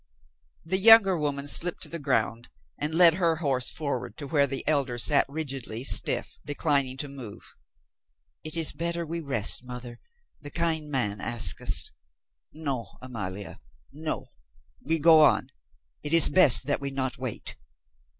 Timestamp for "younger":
0.79-1.15